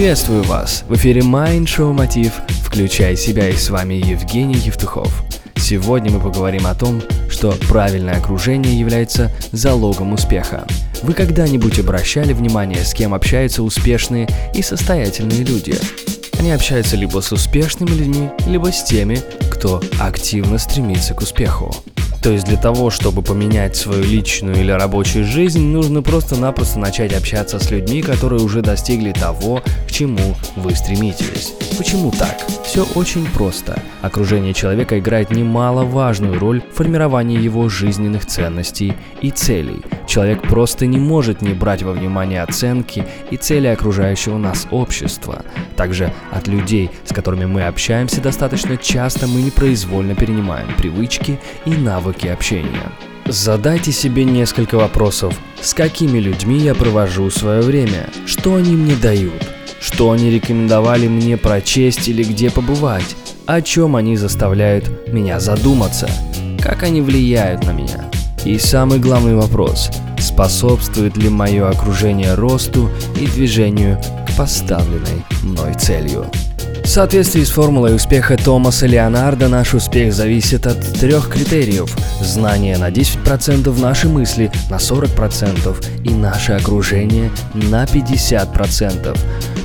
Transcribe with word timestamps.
Приветствую 0.00 0.44
вас! 0.44 0.82
В 0.88 0.94
эфире 0.94 1.20
Mind 1.20 1.64
Show 1.64 1.92
Мотив 1.92 2.32
«Включай 2.64 3.14
себя» 3.16 3.50
и 3.50 3.54
с 3.54 3.68
вами 3.68 3.92
Евгений 3.92 4.54
Евтухов. 4.54 5.12
Сегодня 5.56 6.10
мы 6.10 6.20
поговорим 6.20 6.66
о 6.66 6.74
том, 6.74 7.02
что 7.28 7.52
правильное 7.68 8.16
окружение 8.16 8.80
является 8.80 9.30
залогом 9.52 10.14
успеха. 10.14 10.66
Вы 11.02 11.12
когда-нибудь 11.12 11.78
обращали 11.78 12.32
внимание, 12.32 12.82
с 12.82 12.94
кем 12.94 13.12
общаются 13.12 13.62
успешные 13.62 14.26
и 14.54 14.62
состоятельные 14.62 15.44
люди? 15.44 15.74
Они 16.38 16.50
общаются 16.50 16.96
либо 16.96 17.20
с 17.20 17.30
успешными 17.30 17.90
людьми, 17.90 18.30
либо 18.46 18.72
с 18.72 18.82
теми, 18.82 19.20
кто 19.52 19.82
активно 19.98 20.56
стремится 20.56 21.12
к 21.12 21.20
успеху. 21.20 21.74
То 22.22 22.30
есть 22.32 22.44
для 22.44 22.58
того, 22.58 22.90
чтобы 22.90 23.22
поменять 23.22 23.76
свою 23.76 24.04
личную 24.04 24.56
или 24.56 24.70
рабочую 24.70 25.24
жизнь, 25.24 25.62
нужно 25.62 26.02
просто-напросто 26.02 26.78
начать 26.78 27.14
общаться 27.14 27.58
с 27.58 27.70
людьми, 27.70 28.02
которые 28.02 28.42
уже 28.42 28.60
достигли 28.60 29.12
того, 29.12 29.62
чему 30.00 30.34
вы 30.56 30.74
стремитесь. 30.74 31.52
Почему 31.76 32.10
так? 32.10 32.46
Все 32.64 32.86
очень 32.94 33.26
просто. 33.26 33.78
Окружение 34.00 34.54
человека 34.54 34.98
играет 34.98 35.30
немаловажную 35.30 36.38
роль 36.38 36.62
в 36.62 36.76
формировании 36.76 37.38
его 37.38 37.68
жизненных 37.68 38.24
ценностей 38.24 38.94
и 39.20 39.30
целей. 39.30 39.82
Человек 40.06 40.40
просто 40.40 40.86
не 40.86 40.98
может 40.98 41.42
не 41.42 41.52
брать 41.52 41.82
во 41.82 41.92
внимание 41.92 42.42
оценки 42.42 43.04
и 43.30 43.36
цели 43.36 43.66
окружающего 43.66 44.38
нас 44.38 44.66
общества. 44.70 45.44
Также 45.76 46.14
от 46.30 46.48
людей, 46.48 46.90
с 47.04 47.12
которыми 47.12 47.44
мы 47.44 47.64
общаемся 47.64 48.22
достаточно 48.22 48.78
часто, 48.78 49.26
мы 49.26 49.42
непроизвольно 49.42 50.14
перенимаем 50.14 50.68
привычки 50.78 51.38
и 51.66 51.72
навыки 51.72 52.26
общения. 52.26 52.90
Задайте 53.26 53.92
себе 53.92 54.24
несколько 54.24 54.76
вопросов. 54.76 55.38
С 55.60 55.74
какими 55.74 56.18
людьми 56.18 56.56
я 56.56 56.74
провожу 56.74 57.28
свое 57.28 57.60
время? 57.60 58.08
Что 58.24 58.54
они 58.54 58.74
мне 58.74 58.96
дают? 58.96 59.49
Что 59.80 60.12
они 60.12 60.30
рекомендовали 60.30 61.08
мне 61.08 61.36
прочесть 61.36 62.06
или 62.08 62.22
где 62.22 62.50
побывать? 62.50 63.16
О 63.46 63.62
чем 63.62 63.96
они 63.96 64.16
заставляют 64.16 65.08
меня 65.08 65.40
задуматься? 65.40 66.08
Как 66.60 66.82
они 66.82 67.00
влияют 67.00 67.64
на 67.64 67.70
меня? 67.70 68.10
И 68.44 68.58
самый 68.58 68.98
главный 68.98 69.34
вопрос– 69.34 69.90
способствует 70.18 71.16
ли 71.16 71.28
мое 71.30 71.68
окружение 71.68 72.34
росту 72.34 72.90
и 73.18 73.26
движению 73.26 73.98
к 74.28 74.36
поставленной 74.36 75.24
мной 75.42 75.74
целью? 75.74 76.26
В 76.84 76.88
соответствии 76.88 77.44
с 77.44 77.50
формулой 77.50 77.94
успеха 77.94 78.36
Томаса 78.36 78.86
Леонарда 78.86 79.48
наш 79.48 79.74
успех 79.74 80.12
зависит 80.12 80.66
от 80.66 80.80
трех 80.94 81.28
критериев. 81.28 81.94
Знание 82.20 82.76
на 82.78 82.90
10%, 82.90 83.80
наши 83.80 84.08
мысли 84.08 84.50
на 84.68 84.76
40% 84.76 86.04
и 86.04 86.10
наше 86.10 86.52
окружение 86.52 87.30
на 87.54 87.84
50%. 87.84 89.16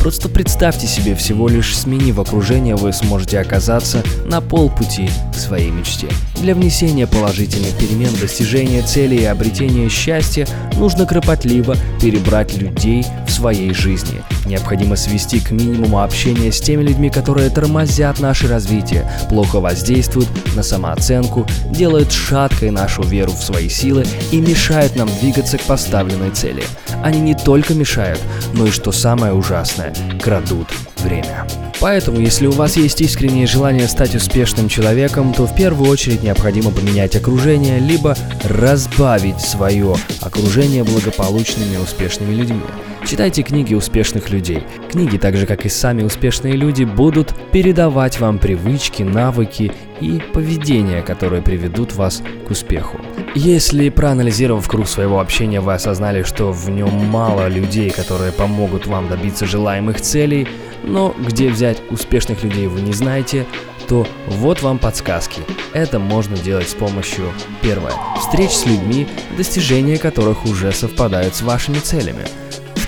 Просто 0.00 0.28
представьте 0.28 0.86
себе, 0.86 1.14
всего 1.14 1.48
лишь 1.48 1.76
сменив 1.76 2.18
окружение, 2.18 2.76
вы 2.76 2.92
сможете 2.92 3.40
оказаться 3.40 4.02
на 4.26 4.40
полпути 4.40 5.10
к 5.32 5.36
своей 5.36 5.70
мечте. 5.70 6.08
Для 6.36 6.54
внесения 6.54 7.06
положительных 7.06 7.76
перемен, 7.78 8.10
достижения 8.20 8.82
цели 8.82 9.16
и 9.16 9.24
обретения 9.24 9.88
счастья 9.88 10.46
нужно 10.76 11.04
кропотливо 11.04 11.76
перебрать 12.00 12.56
людей 12.56 13.04
в 13.26 13.30
своей 13.30 13.74
жизни. 13.74 14.22
Необходимо 14.48 14.96
свести 14.96 15.40
к 15.40 15.50
минимуму 15.50 16.02
общение 16.02 16.50
с 16.50 16.58
теми 16.58 16.82
людьми, 16.82 17.10
которые 17.10 17.50
тормозят 17.50 18.18
наше 18.18 18.48
развитие, 18.48 19.06
плохо 19.28 19.60
воздействуют 19.60 20.28
на 20.56 20.62
самооценку, 20.62 21.46
делают 21.70 22.10
шаткой 22.10 22.70
нашу 22.70 23.02
веру 23.02 23.30
в 23.32 23.44
свои 23.44 23.68
силы 23.68 24.06
и 24.32 24.40
мешают 24.40 24.96
нам 24.96 25.06
двигаться 25.20 25.58
к 25.58 25.62
поставленной 25.62 26.30
цели. 26.30 26.64
Они 27.04 27.20
не 27.20 27.34
только 27.34 27.74
мешают, 27.74 28.20
но 28.54 28.66
и, 28.66 28.70
что 28.70 28.90
самое 28.90 29.34
ужасное, 29.34 29.94
крадут 30.22 30.68
время. 30.96 31.46
Поэтому, 31.78 32.18
если 32.18 32.46
у 32.46 32.52
вас 32.52 32.76
есть 32.76 33.02
искреннее 33.02 33.46
желание 33.46 33.86
стать 33.86 34.14
успешным 34.14 34.70
человеком, 34.70 35.34
то 35.34 35.46
в 35.46 35.54
первую 35.54 35.90
очередь 35.90 36.22
необходимо 36.22 36.70
поменять 36.70 37.14
окружение, 37.14 37.78
либо 37.78 38.16
разбавить 38.44 39.40
свое 39.40 39.94
окружение 40.22 40.84
благополучными 40.84 41.74
и 41.74 41.78
успешными 41.78 42.34
людьми. 42.34 42.62
Читайте 43.08 43.42
книги 43.42 43.72
успешных 43.72 44.28
людей. 44.28 44.64
Книги, 44.90 45.16
так 45.16 45.34
же 45.34 45.46
как 45.46 45.64
и 45.64 45.70
сами 45.70 46.02
успешные 46.02 46.52
люди, 46.52 46.84
будут 46.84 47.34
передавать 47.52 48.20
вам 48.20 48.38
привычки, 48.38 49.02
навыки 49.02 49.72
и 50.02 50.20
поведение, 50.34 51.00
которые 51.00 51.40
приведут 51.40 51.94
вас 51.94 52.22
к 52.46 52.50
успеху. 52.50 53.00
Если 53.34 53.88
проанализировав 53.88 54.68
круг 54.68 54.86
своего 54.86 55.20
общения, 55.20 55.62
вы 55.62 55.72
осознали, 55.72 56.22
что 56.22 56.52
в 56.52 56.68
нем 56.68 56.90
мало 57.06 57.48
людей, 57.48 57.88
которые 57.88 58.30
помогут 58.30 58.86
вам 58.86 59.08
добиться 59.08 59.46
желаемых 59.46 60.02
целей, 60.02 60.46
но 60.84 61.14
где 61.18 61.48
взять 61.48 61.78
успешных 61.88 62.44
людей 62.44 62.66
вы 62.66 62.82
не 62.82 62.92
знаете, 62.92 63.46
то 63.88 64.06
вот 64.26 64.60
вам 64.60 64.78
подсказки. 64.78 65.40
Это 65.72 65.98
можно 65.98 66.36
делать 66.36 66.68
с 66.68 66.74
помощью 66.74 67.32
первое 67.62 67.94
встреч 68.18 68.50
с 68.50 68.66
людьми, 68.66 69.08
достижения 69.38 69.96
которых 69.96 70.44
уже 70.44 70.72
совпадают 70.72 71.34
с 71.34 71.40
вашими 71.40 71.78
целями. 71.78 72.26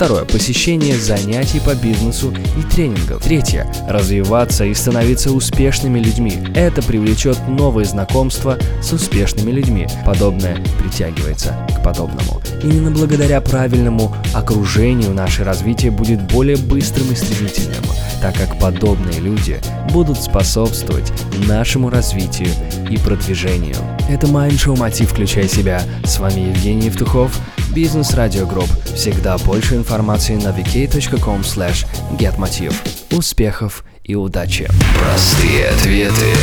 Второе. 0.00 0.24
Посещение 0.24 0.96
занятий 0.98 1.60
по 1.60 1.74
бизнесу 1.74 2.32
и 2.56 2.62
тренингов. 2.72 3.22
Третье. 3.22 3.70
Развиваться 3.86 4.64
и 4.64 4.72
становиться 4.72 5.30
успешными 5.30 5.98
людьми. 5.98 6.38
Это 6.54 6.80
привлечет 6.80 7.36
новые 7.46 7.84
знакомства 7.84 8.56
с 8.82 8.94
успешными 8.94 9.50
людьми. 9.50 9.86
Подобное 10.06 10.56
притягивается 10.78 11.54
к 11.76 11.84
подобному. 11.84 12.40
Именно 12.62 12.92
благодаря 12.92 13.42
правильному 13.42 14.16
окружению 14.32 15.12
наше 15.12 15.44
развитие 15.44 15.90
будет 15.90 16.22
более 16.32 16.56
быстрым 16.56 17.12
и 17.12 17.14
стремительным, 17.14 17.84
так 18.22 18.34
как 18.36 18.58
подобные 18.58 19.20
люди 19.20 19.60
будут 19.92 20.16
способствовать 20.16 21.12
нашему 21.46 21.90
развитию 21.90 22.48
и 22.88 22.96
продвижению. 22.96 23.76
Это 24.10 24.26
Майндшоу 24.26 24.74
Мотив 24.74 25.12
Включай 25.12 25.46
Себя. 25.48 25.84
С 26.02 26.18
вами 26.18 26.40
Евгений 26.40 26.86
Евтухов. 26.86 27.38
Бизнес 27.72 28.12
Радио 28.14 28.44
Групп. 28.44 28.68
Всегда 28.96 29.38
больше 29.38 29.76
информации 29.76 30.34
на 30.34 30.48
vk.com 30.48 31.42
slash 31.42 31.86
getmotiv. 32.18 32.74
Успехов 33.16 33.84
и 34.02 34.16
удачи! 34.16 34.68
Простые 34.98 35.68
ответы 35.68 36.34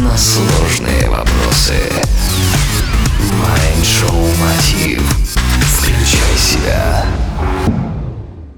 на 0.00 0.18
сложные 0.18 1.08
вопросы. 1.08 1.74